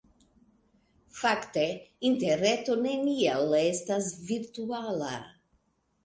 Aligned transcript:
Fakte 1.17 1.65
Interreto 2.09 2.77
neniel 2.85 3.53
estas 3.59 4.07
virtuala. 4.31 5.11